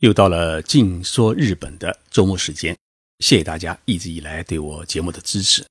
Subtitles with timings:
[0.00, 2.74] 又到了静说日本的周末时间，
[3.18, 5.62] 谢谢大家一直以来对我节目的支持。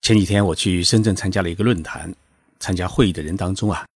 [0.00, 2.14] 前几天我去深圳参加了一个论坛，
[2.58, 3.86] 参加会议的人当中啊，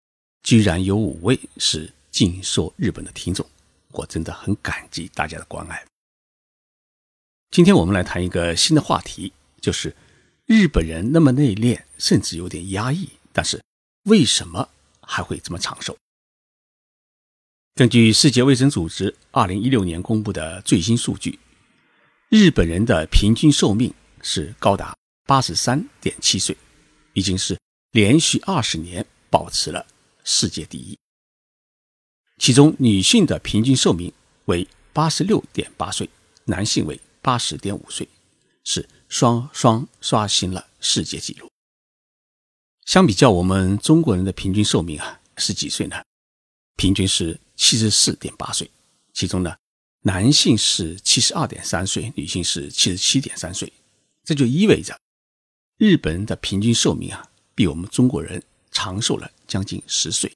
[0.43, 3.49] 居然有五位是静说日本的听众，
[3.93, 5.83] 我真的很感激大家的关爱。
[7.51, 9.97] 今天我们来谈一个新的话题，就是
[10.45, 13.63] 日本人那么内敛，甚至有点压抑，但是
[14.03, 14.69] 为什么
[15.01, 15.97] 还会这么长寿？
[17.75, 21.39] 根据世界卫生组织二零一六年公布的最新数据，
[22.29, 24.95] 日本人的平均寿命是高达
[25.27, 26.55] 八十三点七岁，
[27.15, 27.59] 已经是
[27.93, 29.87] 连续二十年保持了
[30.23, 30.99] 世界第一。
[32.37, 34.13] 其中，女性的平均寿命
[34.45, 36.07] 为八十六点八岁，
[36.45, 38.07] 男性为八十点五岁，
[38.65, 41.49] 是双双刷新了世界纪录。
[42.85, 45.97] 相比较我们中国人的平均寿命啊，是几岁呢？
[46.77, 47.39] 平均是。
[47.55, 48.69] 七十四点八岁，
[49.13, 49.57] 其中呢，
[50.01, 53.73] 男性是七十二点三岁，女性是七十七点三岁，
[54.25, 54.99] 这就意味着
[55.77, 60.33] 日本人的平均寿命啊，比我们中国人长寿了将近十岁。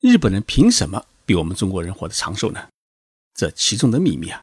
[0.00, 2.68] 日本人凭什么比我们中国人活得长寿呢？
[3.32, 4.42] 这其中的秘密啊，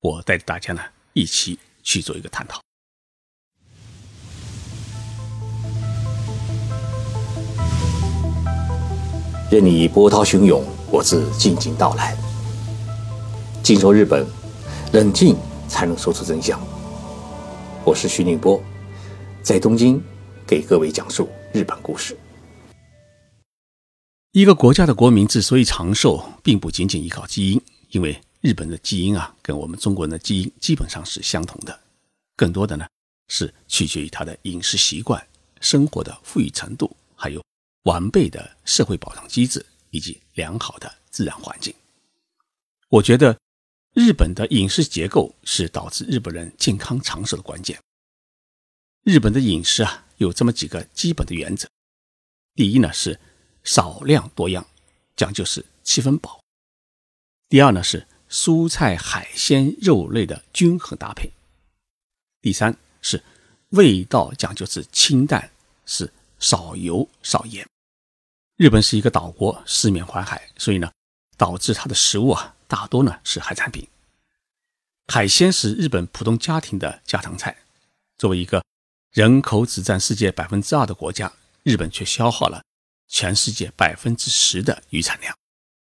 [0.00, 0.82] 我带着大家呢
[1.12, 2.58] 一起去做一个探讨。
[9.50, 12.14] 任你波涛汹涌，我自静静到来。
[13.62, 14.26] 静说日本，
[14.92, 15.34] 冷静
[15.66, 16.60] 才能说出真相。
[17.82, 18.62] 我是徐宁波，
[19.40, 19.98] 在东京
[20.46, 22.14] 给各位讲述日本故事。
[24.32, 31.80] 一个国家的国民之所以长寿，并不仅仅依靠基因，因为日本的基因啊，跟我们中国人的基因基本上是相同的。
[32.36, 32.86] 更多的呢，
[33.28, 35.26] 是取决于他的饮食习惯、
[35.62, 37.42] 生活的富裕程度，还有。
[37.84, 41.74] 完备的社会保障机制以及良好的自然环境，
[42.88, 43.38] 我觉得
[43.94, 47.80] 日本的饮食结构是导致日本人健康长寿的关键。
[49.04, 51.66] 日本的饮食啊，有这么几个基本的原则：
[52.54, 53.18] 第一呢是
[53.64, 54.66] 少量多样，
[55.16, 56.40] 讲究是七分饱；
[57.48, 61.30] 第二呢是蔬菜、海鲜、肉类的均衡搭配；
[62.42, 63.22] 第三是
[63.70, 65.50] 味道讲究是清淡，
[65.86, 67.66] 是少油少盐。
[68.56, 70.90] 日本是一个岛国，四面环海，所以呢，
[71.36, 73.86] 导致它的食物啊，大多呢是海产品。
[75.06, 77.56] 海鲜是日本普通家庭的家常菜。
[78.18, 78.62] 作为一个
[79.12, 81.32] 人口只占世界百分之二的国家，
[81.62, 82.62] 日本却消耗了
[83.06, 85.34] 全世界百分之十的鱼产量。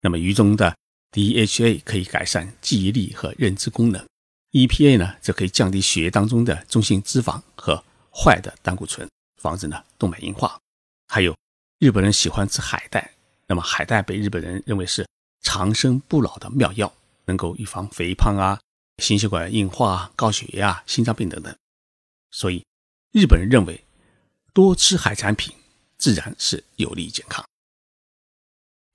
[0.01, 0.75] 那么鱼中的
[1.11, 4.07] DHA 可以改善记忆力和认知功能
[4.51, 9.07] ，EPA 呢则可以降低血液当中的中性脂肪和坏的胆固醇，
[9.43, 10.57] 防止呢动脉硬化。
[11.07, 11.35] 还有。
[11.79, 13.11] 日本人喜欢吃海带，
[13.45, 15.05] 那么海带被日本人认为是
[15.41, 16.93] 长生不老的妙药，
[17.25, 18.57] 能够预防肥胖啊、
[18.99, 21.53] 心血管硬化、高血压、心脏病等等。
[22.31, 22.65] 所以，
[23.11, 23.83] 日本人认为
[24.53, 25.53] 多吃海产品
[25.97, 27.43] 自然是有利于健康。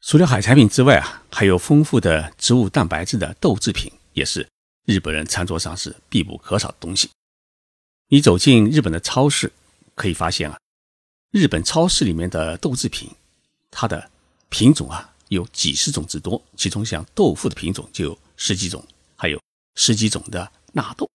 [0.01, 4.49] 除了海产品之外啊，还有丰富的植物蛋白质的豆制品，也是
[4.87, 7.11] 日本人餐桌上是必不可少的东西。
[8.07, 9.53] 你走进日本的超市，
[9.99, 10.57] 可以发现啊。
[11.31, 13.11] 日本超市里面的豆制品，
[13.71, 14.11] 它的
[14.49, 18.83] 品种啊有几十种之多，其中像豆腐的品种就有十几种，
[19.15, 19.39] 还有
[19.75, 21.07] 十几种的纳豆。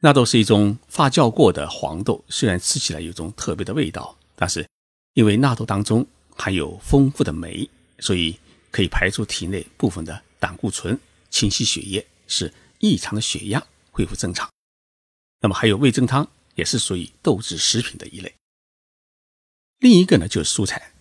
[0.00, 4.68] 纳豆是一种发酵过的黄豆，虽然吃起来有种特别的味道，但是
[5.12, 6.04] 因为纳豆当中
[6.34, 7.68] 含有丰富的酶，
[8.00, 8.36] 所以
[8.72, 10.98] 可以排出体内部分的胆固醇，
[11.30, 14.50] 清洗血液，使异常的血压恢复正常。
[15.40, 18.34] 那么还有味增汤，也是属于豆制食品的一类。
[19.78, 20.92] 另一个呢，就是蔬菜。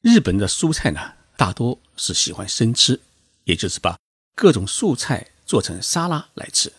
[0.00, 3.00] 日本的蔬菜呢，大多是喜欢生吃，
[3.44, 3.98] 也就是把
[4.34, 6.72] 各种蔬菜做成沙拉来吃。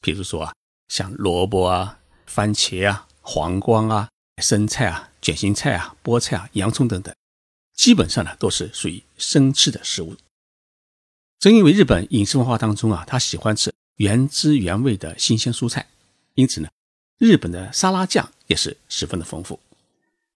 [0.00, 0.54] 比如说啊，
[0.88, 4.08] 像萝卜啊、番茄啊、黄瓜啊、
[4.42, 7.14] 生菜啊、卷心菜啊、菠菜啊、洋葱等等，
[7.74, 10.16] 基本上呢都是属于生吃的食物。
[11.38, 15.88] 正因为日本饮食文化当中啊，他喜欢吃原汁原味的新鲜蔬菜，
[16.34, 16.68] 因此呢，
[17.20, 19.60] 日本的沙拉酱也是十分的丰富。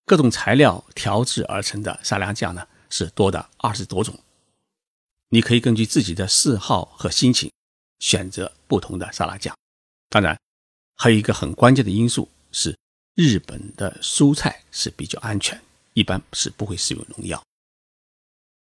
[0.05, 4.21] 各种材料调制而成的沙拉酱呢，是多的二十多种。
[5.31, 7.51] 你可以根据自己的嗜好和心情
[8.01, 9.57] 选择不同的沙拉酱。
[10.11, 10.39] 当然，
[10.95, 12.77] 还有一个很关键的因素是，
[13.15, 15.59] 日本的蔬菜是比较安全，
[15.95, 17.43] 一般是不会使用农药。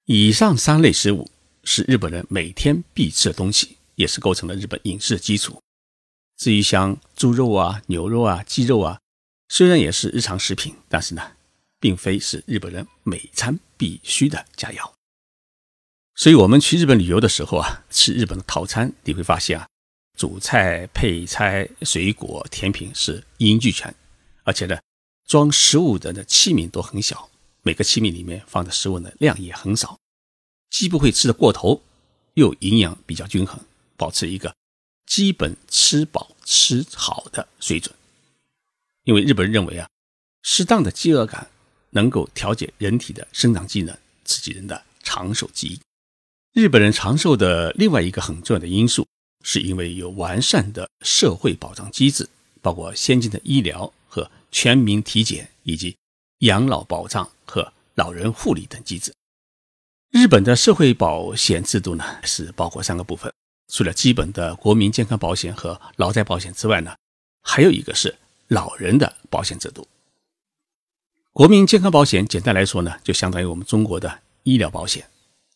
[0.05, 1.27] 以上三类食物
[1.63, 5.59] 是日本人每天必吃的东西，也是构成了日本饮食的基础。
[6.41, 8.99] 至于像猪肉啊、牛肉啊、鸡肉啊。
[9.47, 11.33] 虽然也是日常食品，但是呢，
[11.79, 14.91] 并非是日本人每餐必须的佳肴。
[16.15, 19.67] 所以我们去日本旅游的时候啊，吃日本的套餐，你会发现啊，
[20.17, 23.93] 主菜、配菜、水果、甜品是一应俱全，
[24.43, 24.79] 而且呢，
[25.27, 27.29] 装食物的那器皿都很小，
[27.61, 29.99] 每个器皿里面放的食物呢量也很少，
[30.71, 31.83] 既不会吃得过头，
[32.33, 33.59] 又营养比较均衡，
[33.95, 34.55] 保持一个
[35.11, 37.93] 基本吃饱吃好的水准。
[39.03, 39.89] 因为日本人认为啊，
[40.41, 41.49] 适当的饥饿感
[41.89, 43.93] 能够调节人体的生长机能，
[44.23, 45.81] 刺激人的长寿基因。
[46.53, 49.05] 日本人长寿的另外一个很重要的因素，
[49.43, 52.29] 是因为有完善的社会保障机制，
[52.61, 55.97] 包括先进的医疗和全民体检，以及
[56.39, 59.13] 养老保障和老人护理等机制。
[60.11, 63.33] 日本的社会保险制度呢，是包括三个部分，
[63.71, 66.93] 除了基本的国民健康保险和劳灾保险之外呢，
[67.41, 68.15] 还有一个是。
[68.51, 69.87] 老人的保险制度，
[71.31, 75.05] 国民健康保险简单来说呢，就相当于我们中国的医疗保险；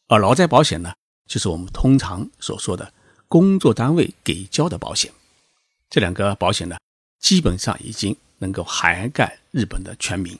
[0.07, 0.93] 而劳灾保险呢，
[1.27, 2.93] 就是我们通常所说的
[3.27, 5.11] 工作单位给交的保险。
[5.89, 6.77] 这两个保险呢，
[7.19, 10.39] 基本上已经能够涵盖日本的全民。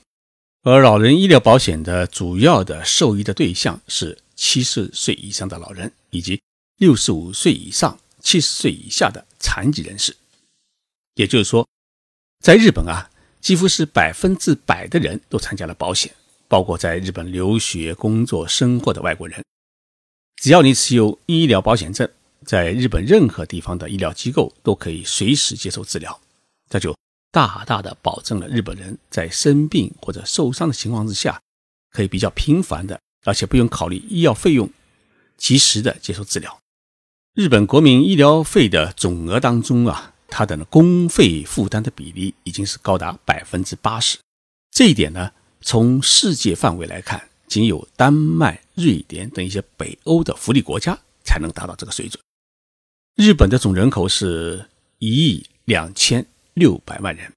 [0.63, 6.41] 而老人医疗保险的主要的受益的对象是七十岁以上的老人，以及
[6.77, 10.15] 六十五岁以上、七十岁以下的残疾人士。
[11.15, 11.67] 也就是说。
[12.43, 13.09] 在日本啊，
[13.41, 16.13] 几乎是百分之百的人都参加了保险，
[16.47, 19.43] 包括在日本留学、工作、生活的外国人。
[20.35, 22.07] 只要你持有医疗保险证，
[22.45, 26.21] 在日本任何地方的医疗机构都可以随时接受治疗。
[26.69, 26.95] 这就
[27.31, 31.41] 大大的保证了日本人在生病或者受伤的情况之下，
[31.89, 34.69] 可以比较频繁的，而且不用考虑医药费用，
[35.35, 36.59] 及时的接受治疗。
[37.35, 40.13] 日本国民医疗费的总额当中啊。
[40.27, 44.17] 它的公费负担的比例已经是高达百分之八十，
[44.71, 52.21] 这一点呢，从世界范围来看，仅有丹麦、瑞典等一些北欧的福利国家才能达到这个水准。
[53.15, 54.67] 日本的总人口是
[54.99, 57.31] 一亿两千六百万人，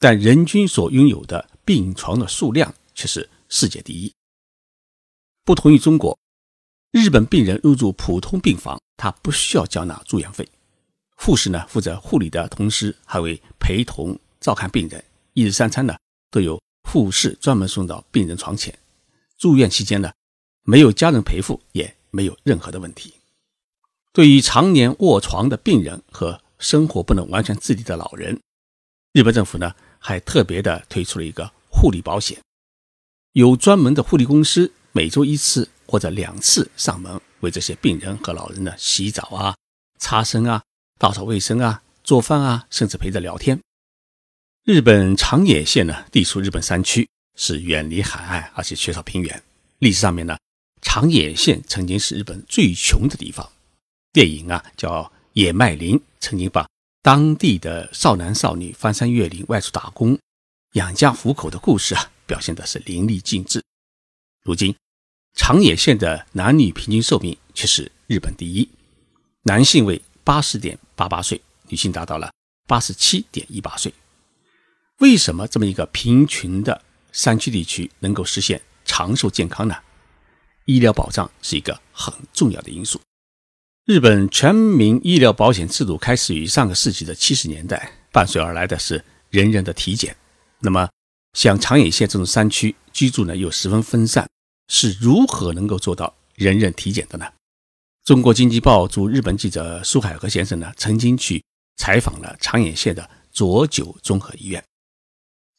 [0.00, 4.12] 但人均所拥有的病床的数量却是世界第一。
[5.44, 6.18] 不同于中国，
[6.90, 10.46] 日本病人入住普通病房，他不需要交纳住院费。
[11.16, 15.02] 护士呢，负责护理的同时，还会陪同照看病人。
[15.32, 15.96] 一日三餐呢，
[16.30, 18.76] 都有护士专门送到病人床前。
[19.38, 20.12] 住院期间呢，
[20.64, 23.14] 没有家人陪护，也没有任何的问题。
[24.12, 28.40] 对于常年卧床的病人和生活不能完全自理的老人，
[29.12, 32.40] 日本政府呢，还特别的推出了一个护理保险，
[33.32, 39.56] 有专门的护理公司每周一次或者两次上门为这些病人和老人呢洗澡啊、
[39.98, 40.62] 擦身啊。
[41.00, 43.60] 打扫卫生啊，做饭啊，甚至陪着聊天。
[44.64, 49.42] 日本长野县呢，地处日本山区，是远离海岸，而且缺少平原。
[49.78, 50.36] 历史上面呢，
[50.82, 53.48] 长野县曾经是日本最穷的地方。
[54.12, 55.04] 电影啊，叫
[55.34, 56.68] 《野麦林》，曾经把
[57.00, 60.18] 当地的少男少女翻山越岭外出打工、
[60.72, 63.62] 养家糊口的故事啊，表现的是淋漓尽致。
[64.42, 64.74] 如今，
[65.38, 68.68] 长野县的男女平均寿命却是日本第一，
[69.44, 70.02] 男性为。
[70.28, 72.30] 八十点八八岁，女性达到了
[72.66, 73.90] 八十七点一八岁。
[74.98, 76.82] 为什么这么一个贫穷的
[77.12, 79.74] 山区地区能够实现长寿健康呢？
[80.66, 83.00] 医疗保障是一个很重要的因素。
[83.86, 90.14] 日本全民医疗保险制度开始于上个世纪的七十年代，伴随而来的是人人的体检。
[90.58, 90.90] 那么，
[91.32, 94.28] 像长野县这种山区居住呢又十分分散，
[94.68, 97.26] 是如何能够做到人人体检的呢？
[98.04, 101.42] 中国经济报驻日本记者苏海和先生呢，曾经去
[101.76, 104.62] 采访了长野县的佐久综合医院。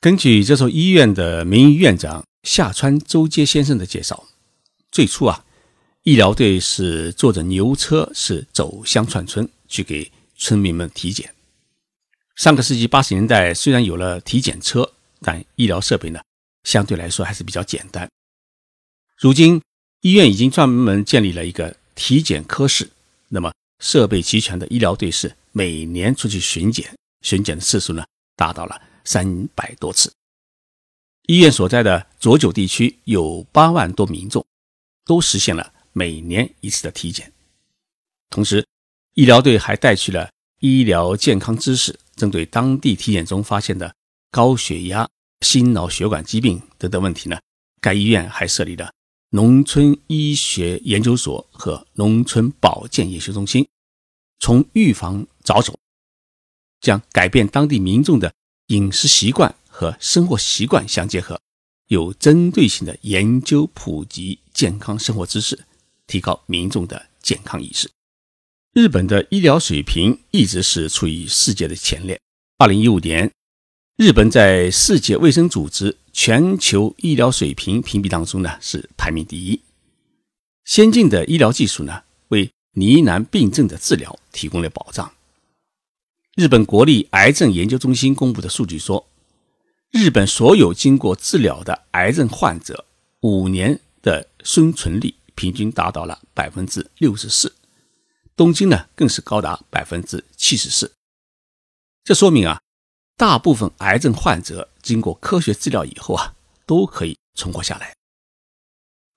[0.01, 4.23] 根据这所医院的名誉院长下川周阶先生的介绍，
[4.91, 5.45] 最初啊，
[6.03, 11.33] 医疗队是坐着牛车，是走乡串村去给村民们体检。
[12.35, 16.21] 上个世纪八十年代，虽然有了体检车，但医疗设备呢，
[16.63, 18.09] 相对来说还是比较简单。
[19.19, 19.61] 如今，
[20.01, 21.75] 医院已经专门建立了一个。
[22.01, 22.89] 体检科室，
[23.27, 28.05] 那么设备齐全的医疗队是每年出去巡检，巡检的次数呢
[28.37, 30.09] 达到了三百多次。
[31.27, 34.45] 医院所在的左九地区有八万多民众，
[35.03, 37.29] 都实现了每年一次的体检。
[38.29, 38.65] 同时，
[39.15, 43.93] 医疗队还带去了医疗健康知识，针对当地体检中发现的
[44.31, 45.05] 高血压、
[45.41, 47.37] 心脑血管疾病等等问题呢，
[47.81, 48.89] 该医院还设立了。
[49.31, 53.67] 农村医学研究所和农村保健研究中心，
[54.39, 55.77] 从预防着手，
[56.81, 58.33] 将改变当地民众的
[58.67, 61.39] 饮食习惯和生活习惯相结合，
[61.89, 65.59] 有针对性的研究普及健康生活知识，
[66.07, 67.87] 提高民众的健康意识。
[68.73, 72.19] 日本的医疗水平一直是处于世界的前列。
[72.57, 73.31] 二零一五年，
[73.95, 79.61] 日本在世界卫生组织全球医疗水平评比当中呢是排名第一。
[80.65, 85.11] 先进的医疗技术呢为疑难病症的治疗提供了保障。
[86.35, 89.07] 日本国立癌症研究中心公布的数据说，
[89.91, 92.85] 日本所有经过治疗的癌症患者
[93.21, 97.53] 五年的生存率平均达到了百分之六十四。
[98.37, 100.93] 东京呢，更是高达百分之七十四。
[102.05, 102.61] 这说明啊，
[103.17, 106.33] 大部分癌症患者经过科学治疗以后啊，
[106.65, 107.93] 都可以存活下来。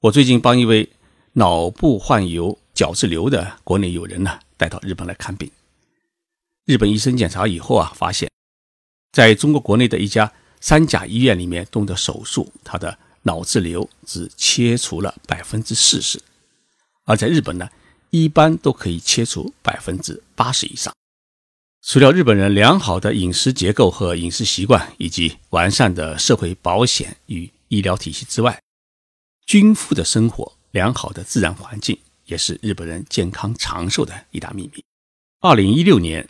[0.00, 0.90] 我最近帮一位
[1.32, 5.50] 脑部患有角质瘤的国内友人呢，带到日本来看病。
[6.64, 8.30] 日本医生检查以后啊，发现，
[9.12, 16.20] 在中国国内的一家三甲医院里面动的手术，他的脑质瘤只切除了百分之四十，
[17.04, 17.68] 而在日本呢。
[18.14, 20.92] 一般都可以切除百分之八十以上。
[21.84, 28.62] 除了日本人良好的饮食结构和饮食习惯，以及完善的社会保险与医疗体系之外，
[29.46, 34.84] 均富的生活、良好的自然环境，也是日本人健康长寿的一大秘密。
[35.40, 36.28] 二零一六年，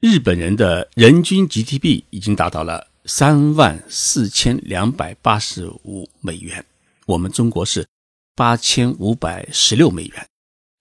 [0.00, 6.66] 日本人的人均 GDP 已经达到了三万四千两百八十五美元，
[7.06, 7.86] 我们中国是
[8.34, 10.26] 八千五百十六美元。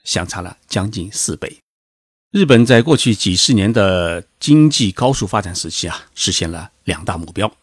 [0.04, 1.61] 相差了将近四倍。
[2.32, 7.54] 日本在过去几十年的经济高速发展时期啊，实现了两大目标。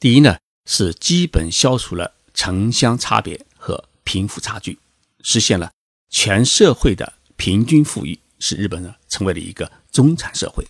[0.00, 4.76] 第一呢，是基本消除了城乡差别和贫富差距，
[5.22, 5.70] 实现了
[6.10, 10.66] 全社会的平均富裕，使日本呢成为了一个中产社会。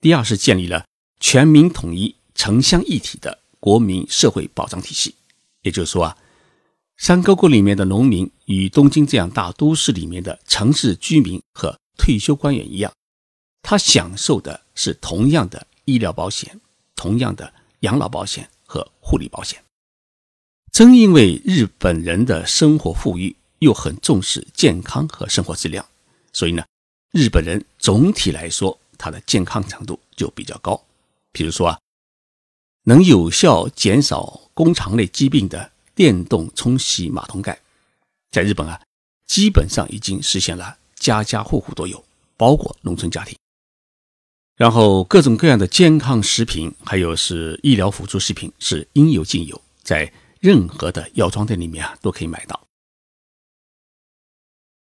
[0.00, 0.86] 第二是建立了
[1.20, 5.14] 全民统一、城乡一体的国民社会保障体系。
[5.60, 6.16] 也就是说啊。
[6.96, 12.92] 山沟沟里面的农民与东京这样大都市里面的城市居民和退休官员一样，
[13.62, 16.60] 他享受的是同样的医疗保险、
[16.94, 19.62] 同样的养老保险和护理保险。
[20.72, 25.86] 正因为日本人的生活富裕，又很重视健康和生活质量，
[26.32, 26.64] 所以呢，
[27.12, 30.84] 日本人总体来说他的健康程度就比较高。
[31.32, 31.78] 比如说啊，
[32.84, 35.72] 能有效减少工厂内疾病的。
[35.96, 37.56] 电动冲洗马桶盖，
[38.32, 38.82] 在日本啊，
[39.28, 42.02] 基本上已经实现了家家户户都有，
[42.38, 43.36] 包括农村家庭。
[44.56, 52.58] 然后各种各样的健康食品，还有是医疗辅助食品，是应有尽有，在任何的药妆店里面啊都可以买到。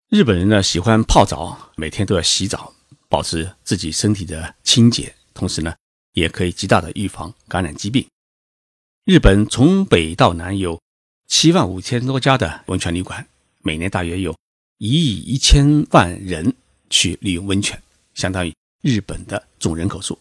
[0.08, 2.72] 日本人呢喜欢泡澡，每天都要洗澡，
[3.10, 5.74] 保持自己身体的清洁，同时呢
[6.14, 8.08] 也可以极大的预防感染疾病。
[9.04, 10.80] 日本从北到南有。
[11.28, 13.26] 七万五千多家的温泉旅馆，
[13.60, 14.32] 每年大约有
[14.78, 16.54] 一亿一千万人
[16.90, 17.80] 去利用温泉，
[18.14, 20.18] 相当于日本的总人口数。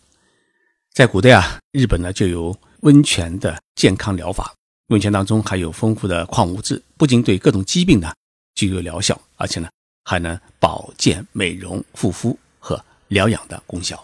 [0.94, 4.56] 在古代啊，日本呢就有温泉的健康疗法，
[4.88, 8.14] 温泉当中含有丰富的矿物质，不仅对各种疾病呢
[8.54, 9.68] 具有疗效，而且呢
[10.06, 14.02] 还能保健、美容、护肤和疗养的功效。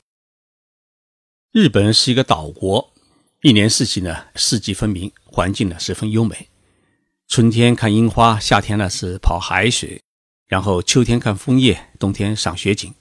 [1.53, 2.91] 日本是一个岛国，
[3.41, 6.49] 一年四季呢四季分明，环境呢十分优美。
[7.29, 10.01] 春天看樱花，夏天呢是泡海水，
[10.51, 12.93] 然后秋天看枫叶，冬天赏雪景，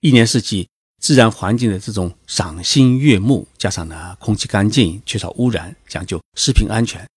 [0.00, 0.68] 一年四季
[1.00, 7.08] 自然环境的这种赏心悦目，加上呢空气干净、缺少污染、讲究食品安全，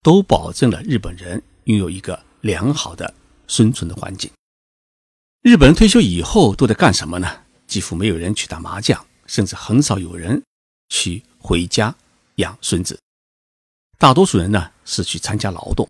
[0.00, 3.12] 都保证了日本人拥有一个良好的
[3.48, 4.30] 生存的环境。
[5.42, 7.28] 日本人退休以后都在干什么呢？
[7.66, 10.40] 几乎没有人去打麻将，甚至很少有人
[10.88, 11.92] 去回家
[12.36, 12.96] 养孙子。
[13.98, 15.88] 大多数人呢是去参加劳动。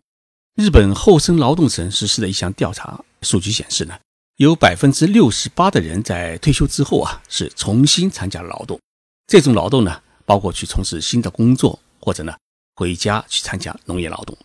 [0.55, 3.99] 日本厚生劳动省实施的一项调查数据显示呢，
[4.37, 8.79] 有百分之六十八的人在退休之后啊是重新参加劳动。
[9.27, 12.33] 这种劳动呢，包括去从事新的工作，或者呢
[12.75, 14.37] 回家去参加农业劳动。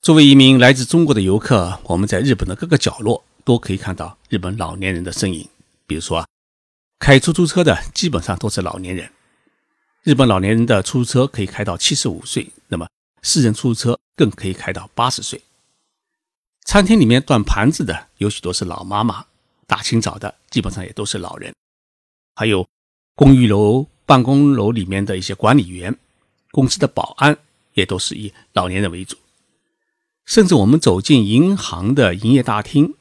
[0.00, 5.48] 作为一名来自中国的游客，我们在日本的各个角落都可以看到日本老年人的身影。
[5.86, 6.26] 比如说啊，
[6.98, 9.10] 开出租车的基本上都是老年人。
[10.02, 12.88] 日本老年人的出租车可以开到七十五岁，那么
[13.22, 15.40] 私人出租车更可以开到八十岁。
[16.66, 19.24] 餐厅里面端盘子的有许多是老妈妈，
[19.68, 21.54] 大清早的基本上也都是老人。
[22.34, 22.66] 还有
[23.14, 25.96] 公寓楼、办公楼里面的一些管理员、
[26.50, 27.38] 公司的保安
[27.74, 29.16] 也都是以老年人为主。
[30.24, 32.94] 甚至我们走进银行的营业大厅，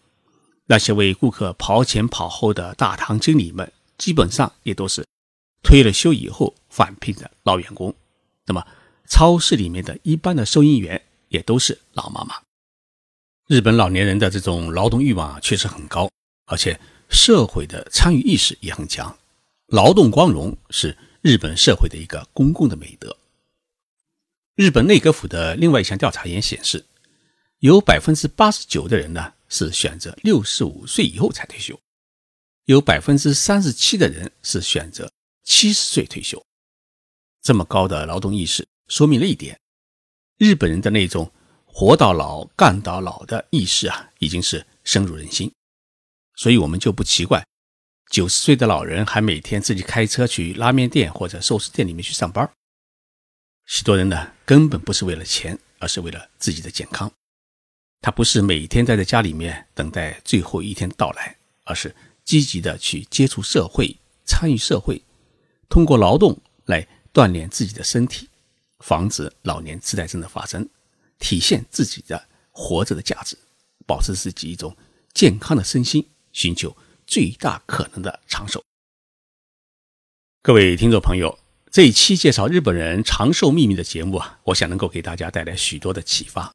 [0.68, 5.04] 那些为顾客跑前跑后的大堂经理们，基本上也都是。
[5.64, 7.96] 退了休以后返聘的老员工，
[8.46, 8.64] 那么
[9.08, 12.36] 超市里面的一般的收银员也都是老妈妈。
[13.48, 16.10] 日本老年人的这种劳动欲望确实很高，
[16.46, 19.16] 而且社会的参与意识也很强。
[19.68, 23.16] 劳动光荣是日本社会的一个公共的美德。
[24.56, 26.86] 日本内阁府的另外一项调查也显示，
[27.60, 31.80] 有百分之八十九的人呢是选择六十五岁以后才退休，
[32.66, 35.12] 有百分之三十七的人是选择
[35.44, 36.44] 七十岁退休。
[37.44, 39.60] 这么高的劳动意识，说明了一点：
[40.40, 41.32] 日本人的那种
[41.78, 45.52] 活到老干到老的意识啊，已经是深入人心。
[46.38, 47.46] 所以，我们就不奇怪，
[48.10, 52.50] 九十岁的老人还每天自己开车去拉面店或者寿司店里面去上班。
[53.66, 57.12] 许多人呢，根本不是为了钱，而是为了自己的健康。
[58.00, 65.04] 他不是每天待在家里面等待最后一天到来，而是积极的去接触社会、参与社会，
[65.68, 68.30] 通过劳动来锻炼自己的身体，
[68.80, 70.66] 防止老年痴呆症的发生，
[71.26, 73.36] 体现自己的活着的价值，
[73.88, 74.78] 保持自己一种
[75.12, 76.78] 健康的身心，寻求
[77.08, 78.64] 最大可能的长寿。
[80.44, 81.40] 各位听众朋友。
[81.72, 86.54] 这一期介绍日本人长寿秘密的节目啊，我想能够给大家带来许多的启发。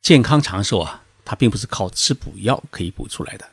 [0.00, 3.46] 健康长寿啊，它并不是靠吃补药可以补出来的，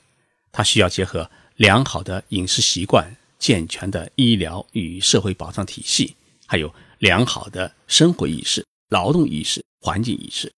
[0.53, 6.15] 它需要结合良好的饮食习惯、健全的医疗与社会保障体系，
[6.47, 10.53] 还有良好的生活意识、劳动意识、环境意识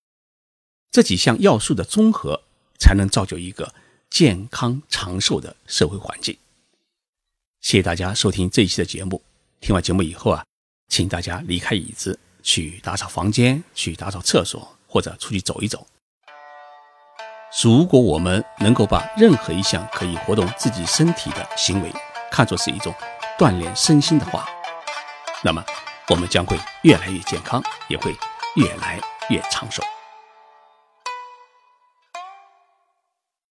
[0.92, 2.44] 这几项要素的综合，
[2.80, 3.74] 才能造就一个
[4.08, 6.38] 健康长寿的社会环境。
[7.60, 9.24] 谢谢大家收听这一期的节目。
[9.60, 10.46] 听完节目以后啊，
[10.88, 15.88] 请大家离开椅子，去打扫房间，去打扫厕所，或者出去走一走。
[17.64, 21.92] 如果我们能够把任何一项可以活动自己身体的行为
[22.32, 22.94] 看作是一种
[23.40, 24.48] 锻炼身心的话，
[25.44, 25.66] 那么
[26.10, 28.16] 我们将会越来越健康，也会
[28.56, 29.82] 越来越长寿。